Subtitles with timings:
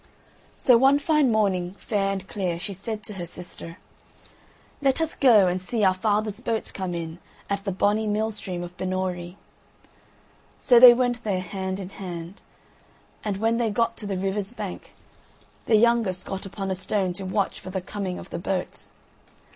[0.57, 3.77] So one fine morning, fair and clear, she said to her sister,
[4.81, 7.19] "Let us go and see our father's boats come in
[7.51, 9.35] at the bonny mill stream of Binnorie."
[10.57, 12.41] So they went there hand in hand.
[13.23, 14.95] And when they got to the river's bank
[15.67, 18.89] the youngest got upon a stone to watch for the coming of the boats.